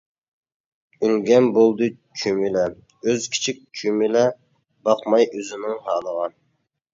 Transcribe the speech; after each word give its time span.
ئۈلگەم 1.01 1.49
بولدى 1.57 1.89
چۈمۈلە 2.21 2.63
ئۆز 3.11 3.27
كىچىك 3.35 3.61
چۈمۈلە، 3.81 4.25
باقماي 4.89 5.29
ئۆزىنىڭ 5.29 5.79
ھالىغا. 5.91 6.27